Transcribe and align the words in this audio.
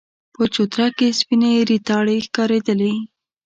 په 0.33 0.43
چوتره 0.53 0.87
کې 0.97 1.07
سپينې 1.19 1.51
ريتاړې 1.69 2.17
ښکارېدلې. 2.25 2.93